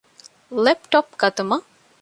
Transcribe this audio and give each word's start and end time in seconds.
ލެޕްޓޮޕް 0.63 1.11
ގަތުމަށް. 1.21 1.65